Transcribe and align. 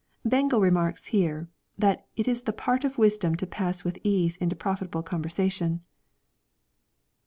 ]Bengel 0.33 0.59
remarks 0.59 1.05
here, 1.13 1.47
that" 1.77 2.07
it 2.17 2.27
is 2.27 2.41
the 2.41 2.53
part 2.53 2.83
of 2.83 2.97
wisdom 2.97 3.35
to 3.35 3.45
pass 3.45 3.83
with 3.83 3.99
ease 4.03 4.35
into 4.37 4.55
profitable 4.55 5.03
conversation." 5.03 5.81